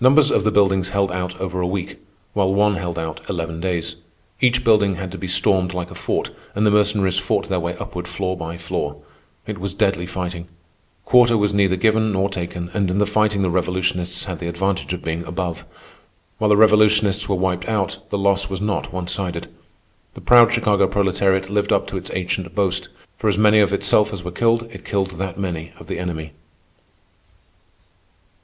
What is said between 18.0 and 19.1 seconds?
the loss was not one